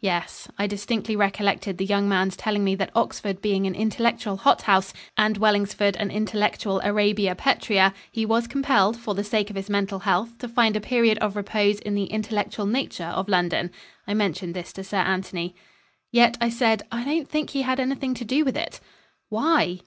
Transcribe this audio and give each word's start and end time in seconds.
Yes. 0.00 0.48
I 0.58 0.66
distinctly 0.66 1.14
recollected 1.14 1.76
the 1.76 1.84
young 1.84 2.08
man's 2.08 2.36
telling 2.38 2.64
me 2.64 2.74
that 2.76 2.90
Oxford 2.96 3.42
being 3.42 3.66
an 3.66 3.74
intellectual 3.74 4.38
hothouse 4.38 4.94
and 5.18 5.36
Wellingsford 5.36 5.94
an 5.96 6.10
intellectual 6.10 6.80
Arabia 6.82 7.34
Petrea, 7.34 7.92
he 8.10 8.24
was 8.24 8.46
compelled, 8.48 8.96
for 8.96 9.14
the 9.14 9.22
sake 9.22 9.50
of 9.50 9.56
his 9.56 9.68
mental 9.68 9.98
health, 9.98 10.38
to 10.38 10.48
find 10.48 10.74
a 10.74 10.80
period 10.80 11.18
of 11.18 11.36
repose 11.36 11.80
in 11.80 11.94
the 11.94 12.04
intellectual 12.06 12.64
Nature 12.64 13.04
of 13.12 13.28
London. 13.28 13.70
I 14.08 14.14
mentioned 14.14 14.54
this 14.54 14.72
to 14.72 14.84
Sir 14.84 15.00
Anthony. 15.00 15.54
"Yet," 16.10 16.38
I 16.40 16.48
said, 16.48 16.84
"I 16.90 17.04
don't 17.04 17.28
think 17.28 17.50
he 17.50 17.60
had 17.60 17.78
anything 17.78 18.14
to 18.14 18.24
do 18.24 18.42
with 18.42 18.56
it." 18.56 18.80
"Why?" 19.28 19.82